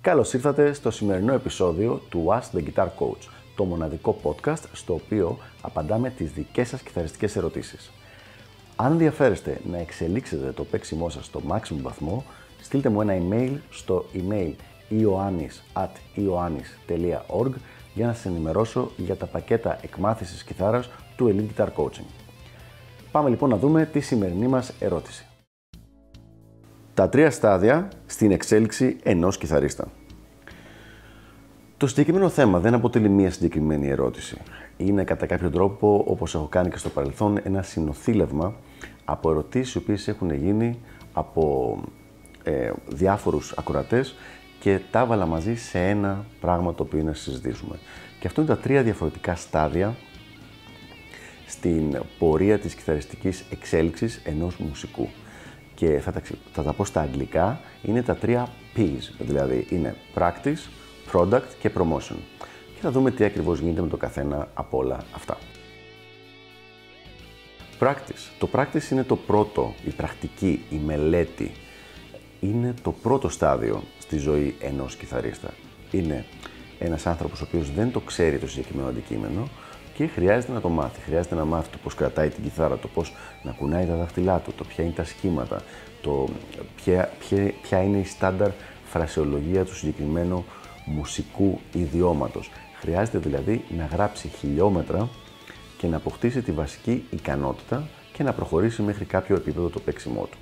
[0.00, 5.38] Καλώς ήρθατε στο σημερινό επεισόδιο του Ask the Guitar Coach, το μοναδικό podcast στο οποίο
[5.60, 7.90] απαντάμε τις δικές σας κιθαριστικές ερωτήσεις.
[8.76, 12.24] Αν ενδιαφέρεστε να εξελίξετε το παίξιμό σας στο maximum βαθμό,
[12.60, 14.52] στείλτε μου ένα email στο email
[14.90, 17.52] ioannis.ioannis.org
[17.94, 22.06] για να σας ενημερώσω για τα πακέτα εκμάθησης κιθάρας του Elite Guitar Coaching.
[23.10, 25.26] Πάμε λοιπόν να δούμε τη σημερινή μας ερώτηση.
[26.94, 29.88] Τα τρία στάδια στην εξέλιξη ενός κιθαρίστα.
[31.76, 34.38] Το συγκεκριμένο θέμα δεν αποτελεί μία συγκεκριμένη ερώτηση.
[34.76, 38.54] Είναι κατά κάποιο τρόπο, όπως έχω κάνει και στο παρελθόν, ένα συνοθήλευμα
[39.04, 40.78] από ερωτήσεις οι οποίες έχουν γίνει
[41.12, 41.76] από
[42.42, 44.14] ε, διάφορους ακροατές
[44.60, 47.78] και τα έβαλα μαζί σε ένα πράγμα το οποίο είναι να συζητήσουμε.
[48.20, 49.96] Και αυτό είναι τα τρία διαφορετικά στάδια
[51.46, 55.08] στην πορεία της κιθαριστικής εξέλιξης ενός μουσικού.
[55.74, 60.68] Και θα τα, θα τα πω στα αγγλικά, είναι τα τρία P's, δηλαδή είναι practice,
[61.12, 62.16] product και promotion.
[62.74, 65.38] Και θα δούμε τι ακριβώς γίνεται με το καθένα από όλα αυτά.
[67.80, 68.30] Practice.
[68.38, 71.52] Το practice είναι το πρώτο, η πρακτική, η μελέτη.
[72.40, 75.50] Είναι το πρώτο στάδιο στη ζωή ενός κιθαρίστα.
[75.90, 76.24] Είναι
[76.78, 79.48] ένας άνθρωπος ο οποίος δεν το ξέρει το συγκεκριμένο αντικείμενο
[79.94, 81.00] και χρειάζεται να το μάθει.
[81.00, 84.52] Χρειάζεται να μάθει το πώς κρατάει την κιθάρα, το πώς να κουνάει τα δάχτυλά του,
[84.56, 85.62] το ποια είναι τα σχήματα,
[86.02, 86.28] το
[86.76, 88.50] ποια, ποια, ποια είναι η στάνταρ
[88.84, 90.44] φρασεολογία του συγκεκριμένου
[90.86, 92.50] μουσικού ιδιώματος.
[92.80, 95.08] Χρειάζεται δηλαδή να γράψει χιλιόμετρα
[95.78, 100.38] και να αποκτήσει τη βασική ικανότητα και να προχωρήσει μέχρι κάποιο επίπεδο το παίξιμό του.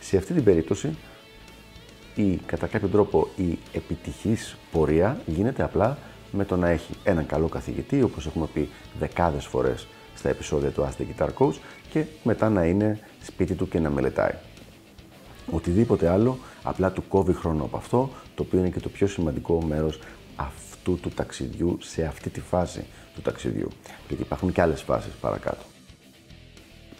[0.00, 0.96] Σε αυτή την περίπτωση,
[2.14, 5.98] η, κατά κάποιο τρόπο η επιτυχής πορεία γίνεται απλά
[6.30, 10.82] με το να έχει έναν καλό καθηγητή, όπως έχουμε πει δεκάδες φορές στα επεισόδια του
[10.82, 11.54] Ask the Guitar Coach
[11.90, 14.34] και μετά να είναι σπίτι του και να μελετάει.
[15.50, 19.62] Οτιδήποτε άλλο απλά του κόβει χρόνο από αυτό, το οποίο είναι και το πιο σημαντικό
[19.62, 19.98] μέρος
[20.36, 22.84] αυτού του ταξιδιού σε αυτή τη φάση
[23.14, 23.68] του ταξιδιού.
[24.08, 25.73] Γιατί υπάρχουν και άλλες φάσεις παρακάτω.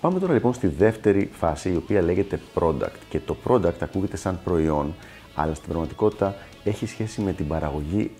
[0.04, 2.98] Πάμε τώρα λοιπόν στη δεύτερη φάση, η οποία λέγεται product.
[3.08, 4.94] Και το product ακούγεται σαν προϊόν,
[5.34, 6.34] αλλά στην πραγματικότητα
[6.64, 8.10] έχει σχέση με την παραγωγή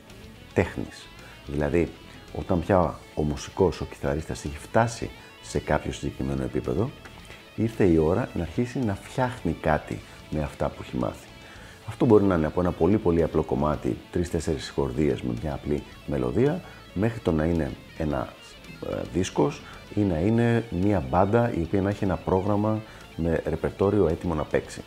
[0.54, 1.06] τέχνης.
[1.46, 1.88] Δηλαδή,
[2.38, 5.10] όταν πια ο μουσικός, ο κιθαρίστας έχει φτάσει
[5.42, 6.90] σε κάποιο συγκεκριμένο επίπεδο,
[7.56, 11.26] ήρθε η ώρα να αρχίσει να φτιάχνει κάτι με αυτά που έχει μάθει.
[11.88, 15.82] Αυτό μπορεί να είναι από ένα πολύ πολύ απλό κομμάτι, τρει-τέσσερι χορδίες με μια απλή
[16.06, 16.60] μελωδία,
[16.94, 18.43] μέχρι το να είναι ένα ε,
[19.12, 19.62] δίσκος
[19.94, 22.80] ή να είναι μια μπάντα η οποία να έχει ένα πρόγραμμα
[23.16, 24.82] με ρεπερτόριο έτοιμο να παίξει.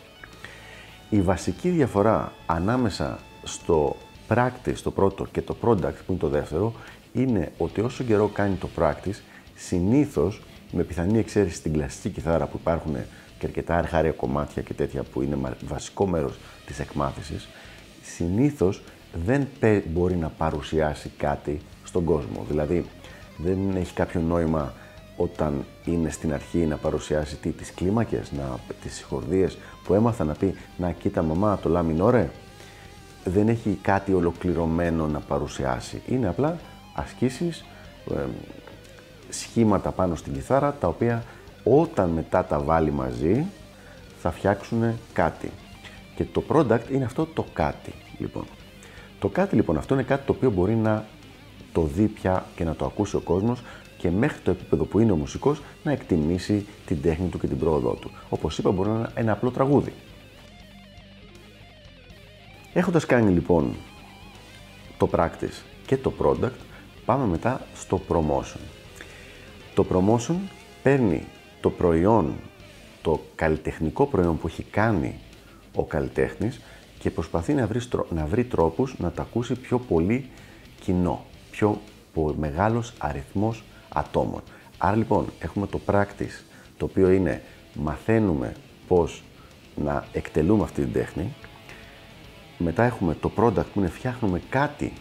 [1.10, 3.96] Η βασική διαφορά ανάμεσα στο
[4.28, 6.72] practice το πρώτο και το product που είναι το δεύτερο
[7.12, 9.20] είναι ότι όσο καιρό κάνει το practice
[9.54, 12.96] συνήθως με πιθανή εξαίρεση στην κλασική κιθάρα που υπάρχουν
[13.38, 17.48] και αρκετά αρχάρια κομμάτια και τέτοια που είναι βασικό μέρος της εκμάθησης,
[18.02, 18.82] συνήθως
[19.24, 19.46] δεν
[19.86, 22.44] μπορεί να παρουσιάσει κάτι στον κόσμο.
[22.48, 22.84] Δηλαδή,
[23.38, 24.72] δεν έχει κάποιο νόημα
[25.16, 30.32] όταν είναι στην αρχή να παρουσιάσει τι, τις κλίμακες, να, τις συγχορδίες που έμαθα να
[30.32, 32.02] πει «Να κοίτα μαμά το λάμιν
[33.24, 36.02] δεν έχει κάτι ολοκληρωμένο να παρουσιάσει.
[36.06, 36.56] Είναι απλά
[36.94, 37.64] ασκήσεις,
[39.28, 41.24] σχήματα πάνω στην κιθάρα, τα οποία
[41.64, 43.44] όταν μετά τα βάλει μαζί
[44.20, 45.50] θα φτιάξουν κάτι.
[46.16, 48.44] Και το product είναι αυτό το κάτι, λοιπόν.
[49.18, 51.04] Το κάτι λοιπόν αυτό είναι κάτι το οποίο μπορεί να
[51.78, 53.62] το δει πια και να το ακούσει ο κόσμος
[53.98, 57.58] και μέχρι το επίπεδο που είναι ο μουσικός να εκτιμήσει την τέχνη του και την
[57.58, 58.10] πρόοδό του.
[58.28, 59.92] Όπως είπα μπορεί να είναι ένα απλό τραγούδι.
[62.72, 63.74] Έχοντας κάνει λοιπόν
[64.98, 66.58] το practice και το product,
[67.04, 68.60] πάμε μετά στο promotion.
[69.74, 70.36] Το promotion
[70.82, 71.24] παίρνει
[71.60, 72.34] το προϊόν,
[73.02, 75.14] το καλλιτεχνικό προϊόν που έχει κάνει
[75.74, 76.60] ο καλλιτέχνης
[76.98, 80.28] και προσπαθεί να βρει, να βρει τρόπους να τα ακούσει πιο πολύ
[80.80, 81.24] κοινό,
[81.58, 81.80] πιο
[82.36, 84.42] μεγάλος αριθμός ατόμων.
[84.78, 86.42] Άρα λοιπόν έχουμε το practice,
[86.76, 87.42] το οποίο είναι
[87.74, 88.54] μαθαίνουμε
[88.88, 89.22] πώς
[89.74, 91.34] να εκτελούμε αυτή την τέχνη.
[92.58, 94.92] Μετά έχουμε το product που είναι φτιάχνουμε κάτι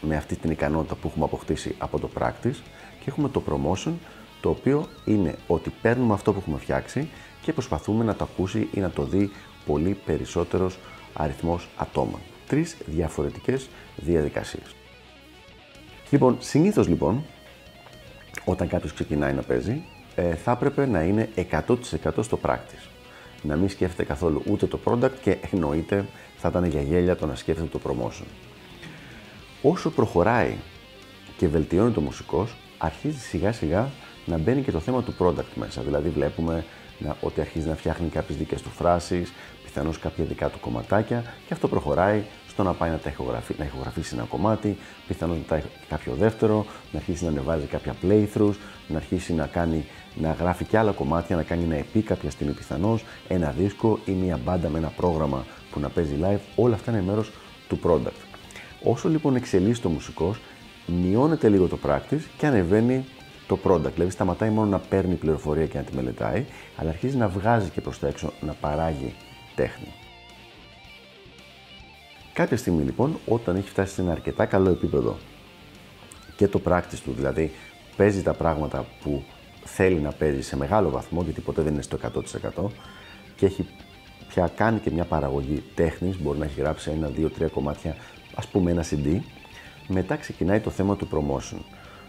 [0.00, 2.58] με αυτή την ικανότητα που έχουμε αποκτήσει από το practice
[3.00, 3.92] και έχουμε το promotion
[4.40, 7.08] το οποίο είναι ότι παίρνουμε αυτό που έχουμε φτιάξει
[7.42, 9.30] και προσπαθούμε να το ακούσει ή να το δει
[9.66, 10.78] πολύ περισσότερος
[11.12, 12.20] αριθμός ατόμων.
[12.46, 14.74] Τρεις διαφορετικές διαδικασίες.
[16.10, 17.24] Λοιπόν, συνήθως λοιπόν,
[18.44, 19.82] όταν κάποιος ξεκινάει να παίζει,
[20.14, 22.88] ε, θα έπρεπε να είναι 100% στο practice.
[23.42, 27.34] Να μην σκέφτεται καθόλου ούτε το product και εννοείται θα ήταν για γέλια το να
[27.34, 28.26] σκέφτεται το promotion.
[29.62, 30.54] Όσο προχωράει
[31.36, 33.88] και βελτιώνει το μουσικός, αρχίζει σιγά σιγά
[34.26, 35.82] να μπαίνει και το θέμα του product μέσα.
[35.82, 36.64] Δηλαδή βλέπουμε
[36.98, 39.32] να, ότι αρχίζει να φτιάχνει κάποιες δικές του φράσεις,
[39.64, 42.22] πιθανώς κάποια δικά του κομματάκια και αυτό προχωράει
[42.60, 44.76] στο να πάει να, τα ηχογραφεί, να ηχογραφήσει ένα κομμάτι,
[45.08, 48.54] πιθανώς να κάποιο δεύτερο, να αρχίσει να ανεβάζει κάποια playthroughs,
[48.88, 49.84] να αρχίσει να, κάνει,
[50.14, 54.12] να γράφει και άλλα κομμάτια, να κάνει ένα EP κάποια στιγμή πιθανώς, ένα δίσκο ή
[54.12, 57.30] μια μπάντα με ένα πρόγραμμα που να παίζει live, όλα αυτά είναι μέρος
[57.68, 58.38] του product.
[58.82, 60.40] Όσο λοιπόν εξελίσσει το μουσικός,
[60.86, 63.04] μειώνεται λίγο το practice και ανεβαίνει
[63.46, 63.92] το product.
[63.94, 66.44] Δηλαδή σταματάει μόνο να παίρνει πληροφορία και να τη μελετάει,
[66.76, 69.14] αλλά αρχίζει να βγάζει και προς τα έξω, να παράγει
[69.54, 69.92] τέχνη.
[72.32, 75.16] Κάποια στιγμή λοιπόν, όταν έχει φτάσει σε ένα αρκετά καλό επίπεδο
[76.36, 77.50] και το practice του, δηλαδή
[77.96, 79.22] παίζει τα πράγματα που
[79.64, 81.98] θέλει να παίζει σε μεγάλο βαθμό, γιατί ποτέ δεν είναι στο
[82.56, 82.64] 100%
[83.36, 83.66] και έχει
[84.28, 87.96] πια κάνει και μια παραγωγή τέχνης, μπορεί να έχει γράψει ένα, δύο, τρία κομμάτια,
[88.34, 89.20] ας πούμε ένα CD,
[89.88, 91.60] μετά ξεκινάει το θέμα του promotion.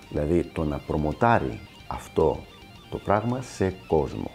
[0.10, 2.44] Δηλαδή το να προμοτάρει αυτό
[2.90, 4.32] το πράγμα σε κόσμο.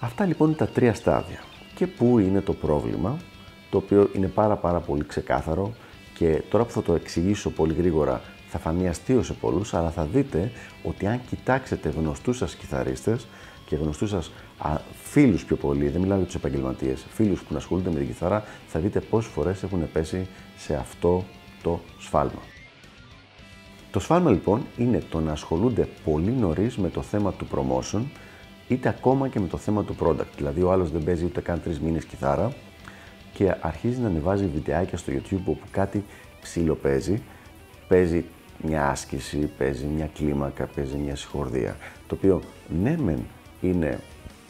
[0.00, 1.38] Αυτά λοιπόν είναι τα τρία στάδια.
[1.74, 3.18] Και πού είναι το πρόβλημα,
[3.70, 5.72] το οποίο είναι πάρα πάρα πολύ ξεκάθαρο
[6.14, 10.04] και τώρα που θα το εξηγήσω πολύ γρήγορα θα φανεί αστείο σε πολλούς, αλλά θα
[10.04, 10.52] δείτε
[10.82, 13.26] ότι αν κοιτάξετε γνωστούς σας κιθαρίστες
[13.66, 17.90] και γνωστούς σας α, φίλους πιο πολύ, δεν μιλάω για τους επαγγελματίες, φίλους που ασχολούνται
[17.90, 20.26] με την κιθάρα, θα δείτε πόσες φορές έχουν πέσει
[20.56, 21.24] σε αυτό
[21.62, 22.40] το σφάλμα.
[23.90, 28.02] Το σφάλμα λοιπόν είναι το να ασχολούνται πολύ νωρίς με το θέμα του promotion,
[28.68, 30.36] είτε ακόμα και με το θέμα του product.
[30.36, 32.52] Δηλαδή, ο άλλος δεν παίζει ούτε καν τρεις μήνες κιθάρα
[33.36, 36.04] και αρχίζει να ανεβάζει βιντεάκια στο YouTube όπου κάτι
[36.42, 37.22] ψήλο παίζει.
[37.88, 38.24] Παίζει
[38.62, 41.76] μια άσκηση, παίζει μια κλίμακα, παίζει μια συγχορδία.
[42.06, 42.42] Το οποίο
[42.82, 43.18] ναι, μεν
[43.60, 43.98] είναι,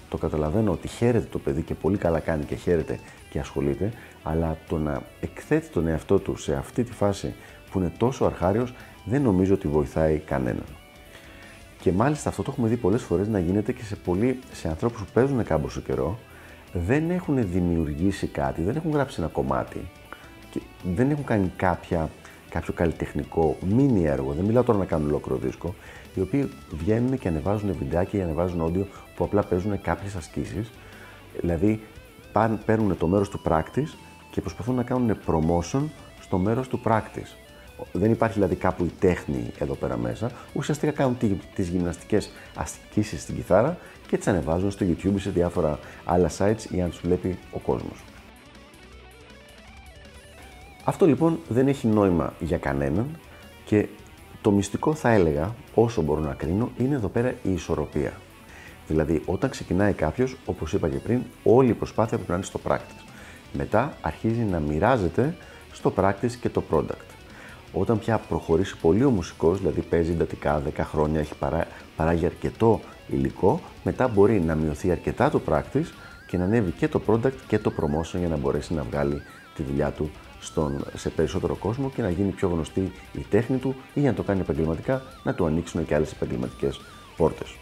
[0.08, 2.98] το καταλαβαίνω ότι χαίρεται το παιδί και πολύ καλά κάνει και χαίρεται
[3.30, 3.92] και ασχολείται,
[4.22, 7.34] αλλά το να εκθέτει τον εαυτό του σε αυτή τη φάση
[7.70, 8.74] που είναι τόσο αρχάριος,
[9.04, 10.66] δεν νομίζω ότι βοηθάει κανέναν.
[11.80, 15.00] Και μάλιστα αυτό το έχουμε δει πολλές φορές να γίνεται και σε, πολύ, σε ανθρώπους
[15.00, 16.18] που παίζουν κάμποσο καιρό,
[16.72, 19.90] δεν έχουν δημιουργήσει κάτι, δεν έχουν γράψει ένα κομμάτι
[20.50, 20.60] και
[20.94, 22.10] δεν έχουν κάνει κάποια,
[22.48, 25.74] κάποιο καλλιτεχνικό μίνι έργο, δεν μιλάω τώρα να κάνουν ολόκληρο δίσκο,
[26.14, 28.86] οι οποίοι βγαίνουν και ανεβάζουν βιντεάκια ή ανεβάζουν όντιο
[29.16, 30.70] που απλά παίζουν κάποιες ασκήσεις,
[31.40, 31.80] δηλαδή
[32.64, 33.94] παίρνουν το μέρος του practice
[34.30, 35.82] και προσπαθούν να κάνουν promotion
[36.20, 37.45] στο μέρος του practice.
[37.92, 40.30] Δεν υπάρχει δηλαδή κάπου η τέχνη εδώ πέρα μέσα.
[40.52, 41.16] Ουσιαστικά κάνουν
[41.54, 43.78] τις γυμναστικές ασκήσεις στην κιθάρα
[44.08, 47.58] και τις ανεβάζουν στο YouTube ή σε διάφορα άλλα sites για να τους βλέπει ο
[47.58, 48.04] κόσμος.
[50.84, 53.18] Αυτό λοιπόν δεν έχει νόημα για κανέναν
[53.64, 53.88] και
[54.42, 58.12] το μυστικό θα έλεγα, όσο μπορώ να κρίνω, είναι εδώ πέρα η ισορροπία.
[58.86, 62.60] Δηλαδή, όταν ξεκινάει κάποιος, όπως είπα και πριν, όλη η προσπάθεια πρέπει να είναι στο
[62.68, 63.04] practice.
[63.52, 65.36] Μετά αρχίζει να μοιράζεται
[65.72, 67.05] στο practice και το product.
[67.78, 72.80] Όταν πια προχωρήσει πολύ ο μουσικός, δηλαδή παίζει εντατικά 10 χρόνια, έχει παρά, παράγει αρκετό
[73.08, 75.86] υλικό, μετά μπορεί να μειωθεί αρκετά το practice
[76.26, 79.22] και να ανέβει και το product και το promotion για να μπορέσει να βγάλει
[79.54, 83.74] τη δουλειά του στον, σε περισσότερο κόσμο και να γίνει πιο γνωστή η τέχνη του
[83.94, 86.80] ή για να το κάνει επαγγελματικά να του ανοίξουν και άλλες επαγγελματικές
[87.16, 87.56] πόρτες.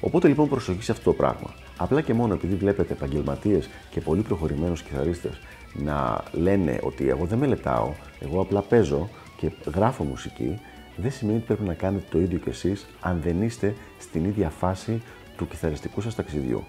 [0.00, 1.54] Οπότε λοιπόν προσοχή σε αυτό το πράγμα.
[1.76, 5.40] Απλά και μόνο επειδή βλέπετε επαγγελματίες και πολύ προχωρημένους κιθαρίστες
[5.74, 10.60] να λένε ότι εγώ δεν μελετάω, εγώ απλά παίζω και γράφω μουσική,
[10.96, 14.50] δεν σημαίνει ότι πρέπει να κάνετε το ίδιο κι εσείς αν δεν είστε στην ίδια
[14.50, 15.02] φάση
[15.36, 16.64] του κιθαριστικού σας ταξιδιού.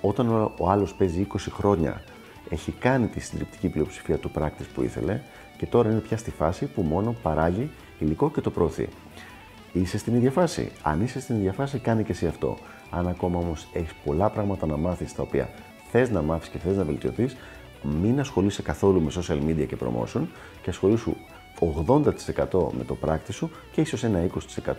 [0.00, 2.02] Όταν ο άλλος παίζει 20 χρόνια,
[2.48, 5.20] έχει κάνει τη συντριπτική πλειοψηφία του πράκτη που ήθελε
[5.56, 8.88] και τώρα είναι πια στη φάση που μόνο παράγει υλικό και το προωθεί.
[9.72, 10.70] Είσαι στην ίδια φάση.
[10.82, 12.56] Αν είσαι στην ίδια φάση, κάνει και εσύ αυτό.
[12.90, 15.50] Αν ακόμα όμως έχεις πολλά πράγματα να μάθεις τα οποία
[15.90, 17.36] θες να μάθεις και θες να βελτιωθείς,
[17.82, 20.22] μην ασχολείσαι καθόλου με social media και promotion
[20.62, 21.14] και ασχολήσου
[21.86, 22.02] 80%
[22.72, 24.26] με το πράκτης σου και ίσως ένα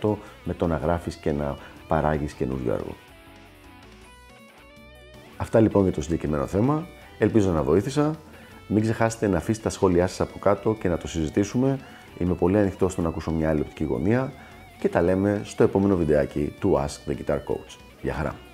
[0.00, 1.56] 20% με το να γράφεις και να
[1.88, 2.94] παράγεις καινούριο έργο.
[5.36, 6.86] Αυτά λοιπόν για το συγκεκριμένο θέμα.
[7.18, 8.14] Ελπίζω να βοήθησα.
[8.66, 11.78] Μην ξεχάσετε να αφήσετε τα σχόλιά σας από κάτω και να το συζητήσουμε.
[12.18, 14.32] Είμαι πολύ ανοιχτό στο να ακούσω μια άλλη οπτική γωνία
[14.80, 17.76] και τα λέμε στο επόμενο βιντεάκι του Ask the Guitar Coach.
[18.02, 18.49] Γεια χαρά!